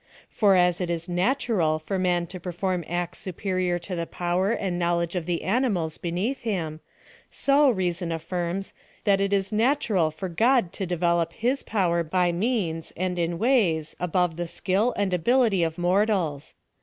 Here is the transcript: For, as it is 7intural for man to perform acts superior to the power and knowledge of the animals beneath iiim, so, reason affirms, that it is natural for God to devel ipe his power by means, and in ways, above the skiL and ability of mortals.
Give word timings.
For, 0.31 0.55
as 0.55 0.81
it 0.81 0.89
is 0.89 1.07
7intural 1.07 1.79
for 1.79 1.99
man 1.99 2.25
to 2.25 2.39
perform 2.39 2.83
acts 2.87 3.19
superior 3.19 3.77
to 3.77 3.95
the 3.95 4.07
power 4.07 4.49
and 4.51 4.79
knowledge 4.79 5.15
of 5.15 5.27
the 5.27 5.43
animals 5.43 5.99
beneath 5.99 6.41
iiim, 6.41 6.79
so, 7.29 7.69
reason 7.69 8.11
affirms, 8.11 8.73
that 9.03 9.21
it 9.21 9.31
is 9.31 9.53
natural 9.53 10.09
for 10.09 10.27
God 10.27 10.73
to 10.73 10.87
devel 10.87 11.23
ipe 11.23 11.33
his 11.33 11.61
power 11.61 12.01
by 12.01 12.31
means, 12.31 12.91
and 12.97 13.19
in 13.19 13.37
ways, 13.37 13.95
above 13.99 14.37
the 14.37 14.47
skiL 14.47 14.91
and 14.97 15.13
ability 15.13 15.61
of 15.61 15.77
mortals. 15.77 16.55